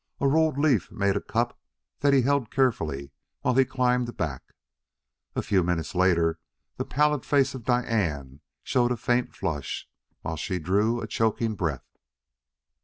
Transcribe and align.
A 0.19 0.27
rolled 0.27 0.57
leaf 0.57 0.91
made 0.91 1.15
a 1.15 1.21
cup 1.21 1.59
that 1.99 2.11
he 2.11 2.23
held 2.23 2.49
carefully 2.49 3.11
while 3.41 3.53
he 3.53 3.63
climbed 3.65 4.17
back. 4.17 4.55
A 5.35 5.43
few 5.43 5.61
minutes 5.63 5.93
later 5.93 6.39
the 6.77 6.85
pallid 6.85 7.23
face 7.23 7.53
of 7.53 7.65
Diane 7.65 8.41
showed 8.63 8.91
a 8.91 8.97
faint 8.97 9.35
flush, 9.35 9.87
while 10.23 10.37
she 10.37 10.57
drew 10.57 11.01
a 11.01 11.07
choking 11.07 11.53
breath. 11.53 11.85